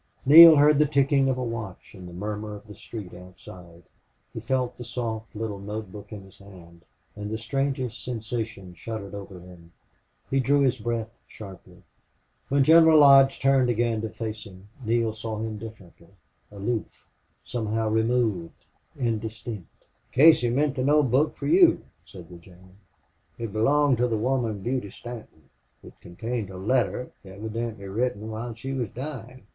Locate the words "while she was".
28.31-28.89